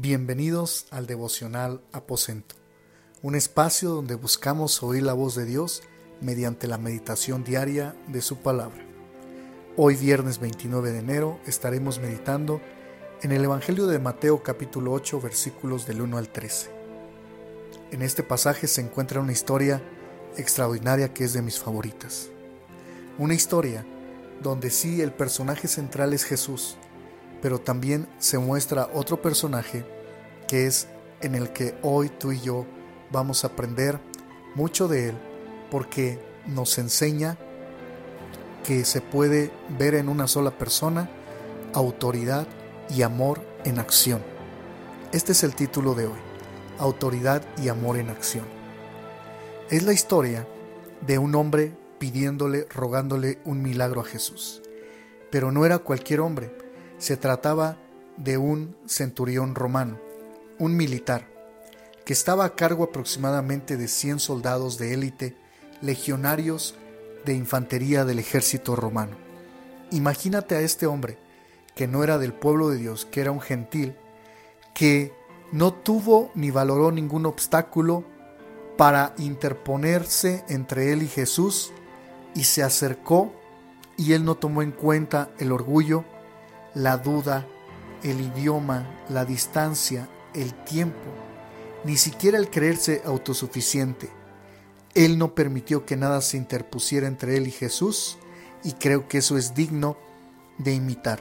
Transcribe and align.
Bienvenidos 0.00 0.86
al 0.92 1.08
devocional 1.08 1.80
Aposento, 1.90 2.54
un 3.20 3.34
espacio 3.34 3.90
donde 3.90 4.14
buscamos 4.14 4.80
oír 4.84 5.02
la 5.02 5.12
voz 5.12 5.34
de 5.34 5.44
Dios 5.44 5.82
mediante 6.20 6.68
la 6.68 6.78
meditación 6.78 7.42
diaria 7.42 7.96
de 8.06 8.22
su 8.22 8.36
palabra. 8.36 8.86
Hoy 9.76 9.96
viernes 9.96 10.38
29 10.38 10.92
de 10.92 11.00
enero 11.00 11.40
estaremos 11.46 11.98
meditando 11.98 12.60
en 13.22 13.32
el 13.32 13.42
Evangelio 13.42 13.88
de 13.88 13.98
Mateo 13.98 14.40
capítulo 14.44 14.92
8 14.92 15.20
versículos 15.20 15.84
del 15.84 16.00
1 16.00 16.16
al 16.16 16.28
13. 16.28 16.70
En 17.90 18.02
este 18.02 18.22
pasaje 18.22 18.68
se 18.68 18.82
encuentra 18.82 19.20
una 19.20 19.32
historia 19.32 19.82
extraordinaria 20.36 21.12
que 21.12 21.24
es 21.24 21.32
de 21.32 21.42
mis 21.42 21.58
favoritas. 21.58 22.28
Una 23.18 23.34
historia 23.34 23.84
donde 24.44 24.70
sí 24.70 25.02
el 25.02 25.10
personaje 25.10 25.66
central 25.66 26.12
es 26.12 26.22
Jesús, 26.22 26.78
pero 27.40 27.60
también 27.60 28.08
se 28.18 28.38
muestra 28.38 28.88
otro 28.94 29.20
personaje 29.22 29.84
que 30.46 30.66
es 30.66 30.88
en 31.20 31.34
el 31.34 31.52
que 31.52 31.76
hoy 31.82 32.08
tú 32.08 32.32
y 32.32 32.40
yo 32.40 32.66
vamos 33.10 33.44
a 33.44 33.48
aprender 33.48 34.00
mucho 34.54 34.88
de 34.88 35.10
él 35.10 35.18
porque 35.70 36.18
nos 36.46 36.78
enseña 36.78 37.36
que 38.64 38.84
se 38.84 39.00
puede 39.00 39.50
ver 39.78 39.94
en 39.94 40.08
una 40.08 40.26
sola 40.26 40.50
persona 40.56 41.10
autoridad 41.74 42.46
y 42.88 43.02
amor 43.02 43.40
en 43.64 43.78
acción. 43.78 44.22
Este 45.12 45.32
es 45.32 45.42
el 45.42 45.54
título 45.54 45.94
de 45.94 46.06
hoy, 46.06 46.18
autoridad 46.78 47.42
y 47.62 47.68
amor 47.68 47.98
en 47.98 48.10
acción. 48.10 48.44
Es 49.70 49.82
la 49.82 49.92
historia 49.92 50.46
de 51.06 51.18
un 51.18 51.34
hombre 51.34 51.76
pidiéndole, 51.98 52.66
rogándole 52.70 53.38
un 53.44 53.62
milagro 53.62 54.00
a 54.00 54.04
Jesús. 54.04 54.62
Pero 55.30 55.52
no 55.52 55.66
era 55.66 55.78
cualquier 55.78 56.20
hombre, 56.20 56.56
se 56.98 57.16
trataba 57.16 57.78
de 58.16 58.36
un 58.36 58.76
centurión 58.86 59.54
romano, 59.54 59.98
un 60.58 60.76
militar, 60.76 61.28
que 62.04 62.12
estaba 62.12 62.44
a 62.44 62.54
cargo 62.54 62.84
aproximadamente 62.84 63.76
de 63.76 63.88
100 63.88 64.18
soldados 64.18 64.78
de 64.78 64.94
élite, 64.94 65.36
legionarios 65.80 66.74
de 67.24 67.34
infantería 67.34 68.04
del 68.04 68.18
ejército 68.18 68.76
romano. 68.76 69.16
Imagínate 69.90 70.56
a 70.56 70.60
este 70.60 70.86
hombre, 70.86 71.18
que 71.74 71.86
no 71.86 72.02
era 72.02 72.18
del 72.18 72.32
pueblo 72.32 72.70
de 72.70 72.78
Dios, 72.78 73.06
que 73.06 73.20
era 73.20 73.30
un 73.30 73.40
gentil, 73.40 73.94
que 74.74 75.12
no 75.52 75.72
tuvo 75.72 76.30
ni 76.34 76.50
valoró 76.50 76.90
ningún 76.90 77.26
obstáculo 77.26 78.04
para 78.76 79.14
interponerse 79.18 80.44
entre 80.48 80.92
él 80.92 81.02
y 81.02 81.08
Jesús 81.08 81.72
y 82.34 82.44
se 82.44 82.62
acercó 82.62 83.32
y 83.96 84.12
él 84.12 84.24
no 84.24 84.36
tomó 84.36 84.62
en 84.62 84.72
cuenta 84.72 85.30
el 85.38 85.52
orgullo, 85.52 86.04
la 86.78 86.96
duda, 86.96 87.44
el 88.04 88.20
idioma, 88.20 88.88
la 89.08 89.24
distancia, 89.24 90.08
el 90.32 90.54
tiempo, 90.64 91.10
ni 91.82 91.96
siquiera 91.96 92.38
el 92.38 92.50
creerse 92.50 93.02
autosuficiente. 93.04 94.08
Él 94.94 95.18
no 95.18 95.34
permitió 95.34 95.84
que 95.84 95.96
nada 95.96 96.20
se 96.20 96.36
interpusiera 96.36 97.08
entre 97.08 97.36
él 97.36 97.48
y 97.48 97.50
Jesús 97.50 98.16
y 98.62 98.74
creo 98.74 99.08
que 99.08 99.18
eso 99.18 99.36
es 99.36 99.54
digno 99.54 99.96
de 100.58 100.74
imitar. 100.74 101.20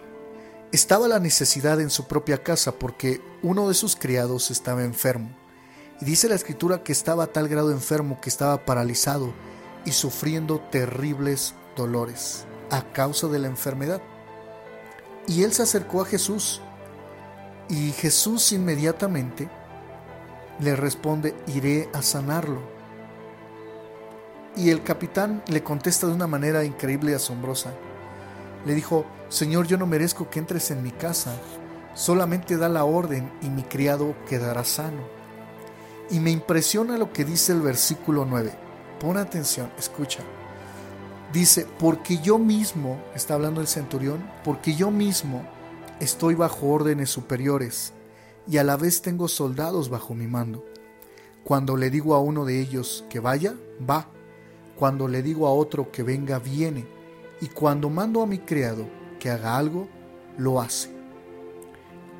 Estaba 0.71 1.07
la 1.07 1.19
necesidad 1.19 1.81
en 1.81 1.89
su 1.89 2.07
propia 2.07 2.43
casa 2.43 2.73
porque 2.73 3.19
uno 3.41 3.67
de 3.67 3.73
sus 3.73 3.95
criados 3.95 4.51
estaba 4.51 4.83
enfermo. 4.83 5.31
Y 5.99 6.05
dice 6.05 6.29
la 6.29 6.35
escritura 6.35 6.83
que 6.83 6.91
estaba 6.91 7.23
a 7.23 7.33
tal 7.33 7.47
grado 7.47 7.71
enfermo 7.71 8.21
que 8.21 8.29
estaba 8.29 8.63
paralizado 8.63 9.33
y 9.85 9.91
sufriendo 9.91 10.59
terribles 10.69 11.55
dolores 11.75 12.45
a 12.69 12.83
causa 12.93 13.27
de 13.27 13.39
la 13.39 13.47
enfermedad. 13.47 14.03
Y 15.27 15.43
él 15.43 15.51
se 15.53 15.63
acercó 15.63 16.01
a 16.01 16.05
Jesús 16.05 16.61
y 17.69 17.91
Jesús 17.91 18.53
inmediatamente 18.53 19.49
le 20.59 20.75
responde, 20.75 21.35
iré 21.47 21.89
a 21.93 22.01
sanarlo. 22.01 22.61
Y 24.55 24.69
el 24.69 24.81
capitán 24.83 25.43
le 25.47 25.63
contesta 25.63 26.07
de 26.07 26.13
una 26.13 26.27
manera 26.27 26.63
increíble 26.63 27.11
y 27.11 27.15
asombrosa. 27.15 27.73
Le 28.65 28.73
dijo, 28.73 29.05
Señor, 29.29 29.67
yo 29.67 29.77
no 29.77 29.85
merezco 29.85 30.29
que 30.29 30.39
entres 30.39 30.71
en 30.71 30.81
mi 30.81 30.91
casa, 30.91 31.35
solamente 31.93 32.57
da 32.57 32.69
la 32.69 32.85
orden 32.85 33.31
y 33.41 33.49
mi 33.49 33.63
criado 33.63 34.15
quedará 34.27 34.63
sano. 34.63 35.01
Y 36.09 36.19
me 36.19 36.31
impresiona 36.31 36.97
lo 36.97 37.11
que 37.11 37.25
dice 37.25 37.51
el 37.51 37.61
versículo 37.61 38.25
9. 38.25 38.51
Pon 38.99 39.17
atención, 39.17 39.71
escucha. 39.77 40.21
Dice, 41.33 41.67
porque 41.77 42.19
yo 42.19 42.37
mismo, 42.39 43.01
está 43.13 43.33
hablando 43.33 43.61
el 43.61 43.67
centurión, 43.67 44.25
porque 44.43 44.75
yo 44.75 44.91
mismo 44.91 45.45
estoy 45.99 46.35
bajo 46.35 46.67
órdenes 46.67 47.09
superiores 47.09 47.93
y 48.47 48.57
a 48.57 48.63
la 48.63 48.77
vez 48.77 49.01
tengo 49.01 49.27
soldados 49.27 49.89
bajo 49.89 50.13
mi 50.13 50.27
mando. 50.27 50.63
Cuando 51.43 51.77
le 51.77 51.89
digo 51.89 52.15
a 52.15 52.19
uno 52.19 52.45
de 52.45 52.59
ellos 52.59 53.05
que 53.09 53.19
vaya, 53.19 53.55
va. 53.89 54.07
Cuando 54.77 55.07
le 55.07 55.21
digo 55.21 55.47
a 55.47 55.53
otro 55.53 55.91
que 55.91 56.03
venga, 56.03 56.39
viene. 56.39 56.85
Y 57.41 57.47
cuando 57.47 57.89
mando 57.89 58.21
a 58.21 58.27
mi 58.27 58.39
criado 58.39 58.85
que 59.19 59.29
haga 59.29 59.57
algo, 59.57 59.87
lo 60.37 60.61
hace. 60.61 60.89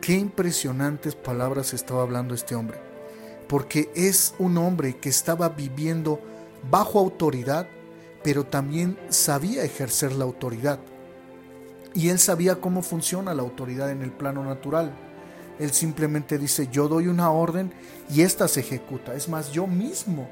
Qué 0.02 0.14
impresionantes 0.14 1.16
palabras 1.16 1.74
estaba 1.74 2.04
hablando 2.04 2.34
este 2.34 2.56
hombre. 2.56 2.80
Porque 3.48 3.90
es 3.96 4.34
un 4.40 4.58
hombre 4.58 4.98
que 4.98 5.10
estaba 5.10 5.50
viviendo 5.50 6.20
bajo 6.70 7.00
autoridad, 7.00 7.68
pero 8.24 8.46
también 8.46 8.98
sabía 9.10 9.64
ejercer 9.64 10.14
la 10.14 10.26
autoridad. 10.26 10.80
Y 11.94 12.10
él 12.10 12.20
sabía 12.20 12.56
cómo 12.56 12.82
funciona 12.82 13.34
la 13.34 13.42
autoridad 13.42 13.90
en 13.90 14.02
el 14.02 14.12
plano 14.12 14.44
natural. 14.44 14.92
Él 15.60 15.72
simplemente 15.72 16.38
dice, 16.38 16.68
yo 16.72 16.88
doy 16.88 17.08
una 17.08 17.32
orden 17.32 17.74
y 18.14 18.22
ésta 18.22 18.48
se 18.48 18.60
ejecuta. 18.60 19.16
Es 19.16 19.28
más, 19.28 19.52
yo 19.52 19.66
mismo 19.66 20.30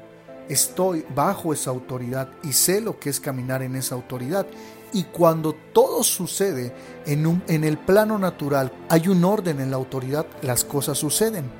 estoy 0.48 1.04
bajo 1.14 1.52
esa 1.52 1.70
autoridad 1.70 2.28
y 2.44 2.52
sé 2.52 2.80
lo 2.80 2.98
que 3.00 3.10
es 3.10 3.18
caminar 3.18 3.62
en 3.62 3.74
esa 3.74 3.94
autoridad. 3.94 4.46
Y 4.92 5.04
cuando 5.04 5.54
todo 5.72 6.04
sucede 6.04 6.72
en, 7.06 7.26
un, 7.26 7.42
en 7.48 7.64
el 7.64 7.78
plano 7.78 8.18
natural, 8.18 8.72
hay 8.88 9.08
un 9.08 9.24
orden 9.24 9.60
en 9.60 9.70
la 9.70 9.76
autoridad, 9.76 10.26
las 10.42 10.64
cosas 10.64 10.98
suceden. 10.98 11.50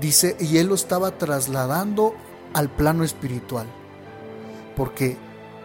Dice, 0.00 0.36
y 0.38 0.58
él 0.58 0.68
lo 0.68 0.76
estaba 0.76 1.18
trasladando 1.18 2.14
al 2.54 2.70
plano 2.70 3.02
espiritual, 3.02 3.66
porque 4.76 5.16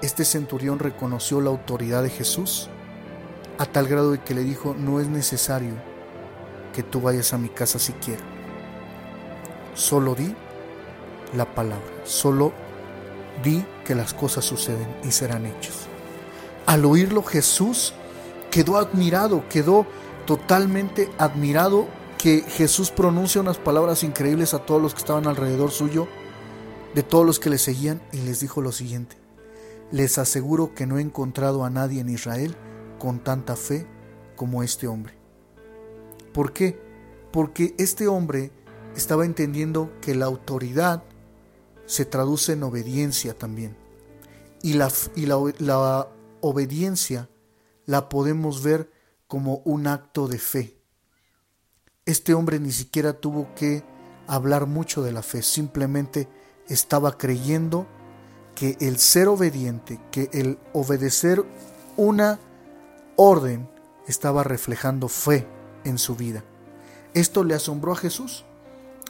este 0.03 0.25
centurión 0.25 0.79
reconoció 0.79 1.39
la 1.39 1.49
autoridad 1.49 2.03
de 2.03 2.09
Jesús 2.09 2.69
a 3.57 3.65
tal 3.65 3.87
grado 3.87 4.11
de 4.11 4.19
que 4.19 4.33
le 4.33 4.43
dijo, 4.43 4.75
no 4.77 4.99
es 4.99 5.07
necesario 5.07 5.75
que 6.73 6.83
tú 6.83 6.99
vayas 6.99 7.31
a 7.33 7.37
mi 7.37 7.47
casa 7.47 7.79
siquiera. 7.79 8.21
Solo 9.75 10.13
di 10.13 10.35
la 11.37 11.55
palabra, 11.55 11.87
solo 12.03 12.51
di 13.43 13.65
que 13.85 13.95
las 13.95 14.13
cosas 14.13 14.43
suceden 14.43 14.93
y 15.03 15.11
serán 15.11 15.45
hechas. 15.45 15.87
Al 16.65 16.83
oírlo 16.83 17.23
Jesús 17.23 17.93
quedó 18.51 18.77
admirado, 18.77 19.47
quedó 19.47 19.85
totalmente 20.25 21.09
admirado 21.17 21.87
que 22.17 22.41
Jesús 22.41 22.91
pronuncia 22.91 23.39
unas 23.39 23.57
palabras 23.57 24.03
increíbles 24.03 24.53
a 24.53 24.59
todos 24.59 24.81
los 24.81 24.93
que 24.93 24.99
estaban 24.99 25.27
alrededor 25.27 25.71
suyo, 25.71 26.07
de 26.93 27.03
todos 27.03 27.25
los 27.25 27.39
que 27.39 27.49
le 27.49 27.57
seguían, 27.57 28.01
y 28.11 28.17
les 28.17 28.41
dijo 28.41 28.61
lo 28.61 28.71
siguiente, 28.71 29.22
les 29.93 30.17
aseguro 30.17 30.73
que 30.73 30.87
no 30.87 30.97
he 30.97 31.01
encontrado 31.01 31.63
a 31.63 31.69
nadie 31.69 32.01
en 32.01 32.09
Israel 32.09 32.55
con 32.97 33.23
tanta 33.23 33.55
fe 33.55 33.85
como 34.35 34.63
este 34.63 34.87
hombre. 34.87 35.13
¿Por 36.33 36.51
qué? 36.51 36.81
Porque 37.31 37.75
este 37.77 38.07
hombre 38.07 38.51
estaba 38.95 39.23
entendiendo 39.23 39.93
que 40.01 40.15
la 40.15 40.25
autoridad 40.25 41.03
se 41.85 42.05
traduce 42.05 42.53
en 42.53 42.63
obediencia 42.63 43.37
también. 43.37 43.77
Y 44.63 44.73
la, 44.73 44.91
y 45.15 45.27
la, 45.27 45.37
la 45.59 46.07
obediencia 46.41 47.29
la 47.85 48.09
podemos 48.09 48.63
ver 48.63 48.91
como 49.27 49.57
un 49.63 49.85
acto 49.85 50.27
de 50.27 50.39
fe. 50.39 50.81
Este 52.07 52.33
hombre 52.33 52.59
ni 52.59 52.71
siquiera 52.71 53.13
tuvo 53.13 53.53
que 53.53 53.83
hablar 54.25 54.65
mucho 54.65 55.03
de 55.03 55.11
la 55.11 55.21
fe, 55.21 55.43
simplemente 55.43 56.27
estaba 56.67 57.15
creyendo 57.15 57.85
que 58.55 58.77
el 58.79 58.97
ser 58.97 59.27
obediente, 59.27 59.99
que 60.11 60.29
el 60.33 60.59
obedecer 60.73 61.43
una 61.97 62.39
orden 63.15 63.69
estaba 64.07 64.43
reflejando 64.43 65.07
fe 65.07 65.47
en 65.83 65.97
su 65.97 66.15
vida. 66.15 66.43
Esto 67.13 67.43
le 67.43 67.55
asombró 67.55 67.91
a 67.91 67.97
Jesús 67.97 68.45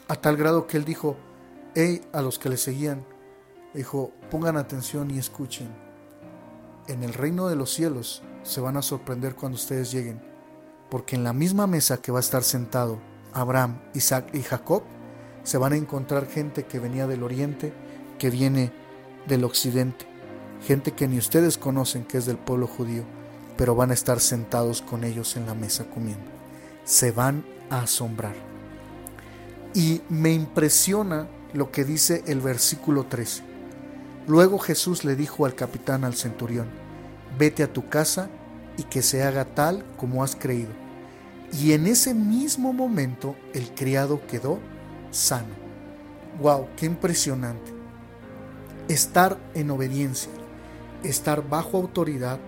a 0.07 0.16
tal 0.16 0.38
grado 0.38 0.68
que 0.68 0.78
él 0.78 0.86
dijo, 0.86 1.18
hey, 1.75 2.01
a 2.12 2.22
los 2.22 2.40
que 2.40 2.50
le 2.50 2.57
seguían, 2.57 3.06
dijo, 3.74 4.12
pongan 4.30 4.57
atención 4.57 5.10
y 5.12 5.18
escuchen. 5.18 5.69
En 6.88 7.04
el 7.04 7.13
reino 7.13 7.48
de 7.48 7.56
los 7.56 7.74
cielos 7.74 8.22
se 8.44 8.62
van 8.62 8.78
a 8.78 8.81
sorprender 8.81 9.36
cuando 9.36 9.56
ustedes 9.56 9.92
lleguen, 9.92 10.22
porque 10.89 11.16
en 11.16 11.24
la 11.24 11.34
misma 11.34 11.66
mesa 11.66 12.01
que 12.01 12.12
va 12.12 12.19
a 12.19 12.22
estar 12.22 12.44
sentado 12.44 13.00
Abraham, 13.31 13.81
Isaac 13.94 14.30
y 14.34 14.42
Jacob, 14.42 14.84
se 15.44 15.57
van 15.57 15.74
a 15.74 15.78
encontrar 15.78 16.28
gente 16.28 16.66
que 16.66 16.80
venía 16.80 17.07
del 17.07 17.24
oriente, 17.24 17.74
que 18.19 18.30
viene 18.30 18.72
del 19.28 19.44
occidente, 19.44 20.06
gente 20.66 20.92
que 20.92 21.08
ni 21.08 21.18
ustedes 21.18 21.58
conocen 21.58 22.04
que 22.04 22.18
es 22.18 22.25
del 22.25 22.38
pueblo 22.38 22.68
judío 22.68 23.04
pero 23.58 23.75
van 23.75 23.92
a 23.92 23.94
estar 23.94 24.20
sentados 24.20 24.81
con 24.81 25.04
ellos 25.04 25.36
en 25.36 25.46
la 25.46 25.54
mesa 25.54 25.86
comiendo. 25.86 26.25
Se 26.86 27.12
van 27.12 27.46
a 27.70 27.81
asombrar. 27.81 28.36
Y 29.74 30.02
me 30.10 30.31
impresiona 30.31 31.28
lo 31.54 31.72
que 31.72 31.84
dice 31.84 32.24
el 32.28 32.42
versículo 32.42 33.06
13. 33.06 33.44
Luego 34.28 34.60
Jesús 34.60 35.04
le 35.04 35.16
dijo 35.16 35.46
al 35.46 35.56
capitán 35.56 36.04
al 36.04 36.16
centurión, 36.16 36.68
vete 37.38 37.64
a 37.64 37.72
tu 37.72 37.90
casa 37.90 38.30
y 38.78 38.84
que 38.84 39.02
se 39.02 39.24
haga 39.24 39.46
tal 39.46 39.84
como 39.98 40.24
has 40.24 40.36
creído. 40.36 40.72
Y 41.52 41.74
en 41.74 41.86
ese 41.88 42.14
mismo 42.14 42.74
momento 42.74 43.36
el 43.54 43.74
criado 43.75 44.25
quedó 44.28 44.60
sano. 45.12 45.54
¡Wow! 46.42 46.68
¡Qué 46.75 46.88
impresionante! 46.88 47.73
Estar 48.88 49.38
en 49.53 49.71
obediencia, 49.71 50.31
estar 51.03 51.47
bajo 51.47 51.77
autoridad, 51.77 52.39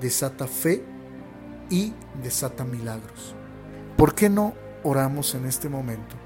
desata 0.00 0.46
fe 0.46 0.84
y 1.70 1.92
desata 2.22 2.64
milagros. 2.64 3.34
¿Por 3.96 4.14
qué 4.14 4.28
no 4.28 4.54
oramos 4.82 5.34
en 5.34 5.46
este 5.46 5.68
momento? 5.68 6.16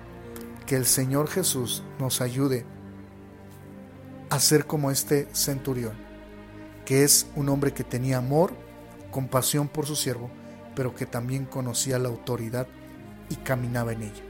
Que 0.66 0.76
el 0.76 0.86
Señor 0.86 1.28
Jesús 1.28 1.82
nos 1.98 2.20
ayude 2.20 2.64
a 4.30 4.40
ser 4.40 4.66
como 4.66 4.90
este 4.90 5.28
centurión, 5.32 5.92
que 6.86 7.04
es 7.04 7.26
un 7.36 7.50
hombre 7.50 7.74
que 7.74 7.84
tenía 7.84 8.18
amor, 8.18 8.52
compasión 9.10 9.68
por 9.68 9.84
su 9.84 9.96
siervo, 9.96 10.30
pero 10.74 10.94
que 10.94 11.04
también 11.04 11.44
conocía 11.44 11.98
la 11.98 12.08
autoridad 12.08 12.66
y 13.28 13.36
caminaba 13.36 13.92
en 13.92 14.02
ella. 14.02 14.22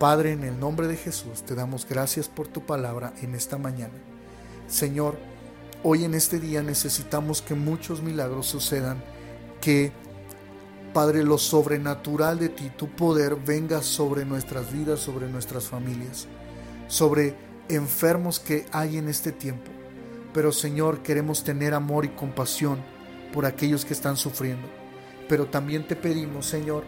Padre, 0.00 0.32
en 0.32 0.42
el 0.42 0.58
nombre 0.58 0.88
de 0.88 0.96
Jesús, 0.96 1.42
te 1.44 1.54
damos 1.54 1.86
gracias 1.88 2.28
por 2.28 2.48
tu 2.48 2.66
palabra 2.66 3.12
en 3.22 3.34
esta 3.34 3.58
mañana. 3.58 3.94
Señor, 4.68 5.18
hoy 5.82 6.04
en 6.04 6.12
este 6.12 6.38
día 6.38 6.62
necesitamos 6.62 7.40
que 7.40 7.54
muchos 7.54 8.02
milagros 8.02 8.46
sucedan, 8.46 9.02
que, 9.62 9.92
Padre, 10.92 11.24
lo 11.24 11.38
sobrenatural 11.38 12.38
de 12.38 12.50
ti, 12.50 12.70
tu 12.76 12.88
poder, 12.90 13.36
venga 13.36 13.82
sobre 13.82 14.26
nuestras 14.26 14.70
vidas, 14.70 15.00
sobre 15.00 15.26
nuestras 15.28 15.64
familias, 15.64 16.28
sobre 16.86 17.34
enfermos 17.70 18.40
que 18.40 18.66
hay 18.70 18.98
en 18.98 19.08
este 19.08 19.32
tiempo. 19.32 19.70
Pero, 20.34 20.52
Señor, 20.52 21.02
queremos 21.02 21.44
tener 21.44 21.72
amor 21.72 22.04
y 22.04 22.10
compasión 22.10 22.78
por 23.32 23.46
aquellos 23.46 23.86
que 23.86 23.94
están 23.94 24.18
sufriendo. 24.18 24.68
Pero 25.30 25.46
también 25.46 25.88
te 25.88 25.96
pedimos, 25.96 26.44
Señor, 26.44 26.84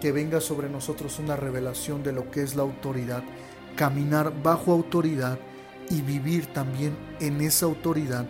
que 0.00 0.10
venga 0.10 0.40
sobre 0.40 0.68
nosotros 0.68 1.20
una 1.20 1.36
revelación 1.36 2.02
de 2.02 2.12
lo 2.12 2.28
que 2.32 2.42
es 2.42 2.56
la 2.56 2.62
autoridad, 2.62 3.22
caminar 3.76 4.42
bajo 4.42 4.72
autoridad 4.72 5.38
y 5.90 6.00
vivir 6.00 6.46
también 6.52 6.96
en 7.20 7.42
esa 7.42 7.66
autoridad 7.66 8.26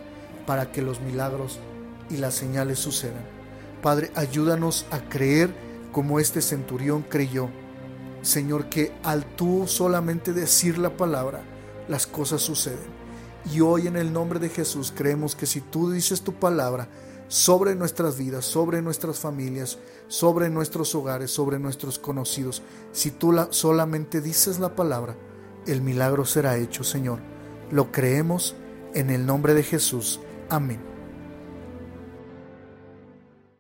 para 0.46 0.72
que 0.72 0.82
los 0.82 1.00
milagros 1.00 1.60
y 2.08 2.16
las 2.16 2.34
señales 2.34 2.80
sucedan. 2.80 3.24
Padre, 3.82 4.10
ayúdanos 4.16 4.86
a 4.90 5.00
creer 5.00 5.54
como 5.92 6.18
este 6.18 6.42
centurión 6.42 7.02
creyó. 7.08 7.48
Señor, 8.22 8.68
que 8.68 8.92
al 9.04 9.24
tú 9.24 9.66
solamente 9.66 10.32
decir 10.32 10.78
la 10.78 10.96
palabra, 10.96 11.42
las 11.88 12.06
cosas 12.06 12.42
suceden. 12.42 13.00
Y 13.52 13.60
hoy 13.60 13.86
en 13.86 13.96
el 13.96 14.12
nombre 14.12 14.38
de 14.38 14.48
Jesús 14.48 14.92
creemos 14.94 15.36
que 15.36 15.46
si 15.46 15.60
tú 15.60 15.90
dices 15.90 16.22
tu 16.22 16.34
palabra, 16.34 16.88
sobre 17.30 17.76
nuestras 17.76 18.18
vidas, 18.18 18.44
sobre 18.44 18.82
nuestras 18.82 19.20
familias, 19.20 19.78
sobre 20.08 20.50
nuestros 20.50 20.92
hogares, 20.96 21.30
sobre 21.30 21.60
nuestros 21.60 22.00
conocidos. 22.00 22.60
Si 22.90 23.12
tú 23.12 23.32
solamente 23.50 24.20
dices 24.20 24.58
la 24.58 24.74
palabra, 24.74 25.16
el 25.64 25.80
milagro 25.80 26.24
será 26.24 26.56
hecho, 26.56 26.82
Señor. 26.82 27.30
Lo 27.70 27.93
creemos 27.93 28.56
en 28.94 29.11
el 29.11 29.26
nombre 29.26 29.55
de 29.55 29.62
Jesús. 29.62 30.20
Amén. 30.49 30.89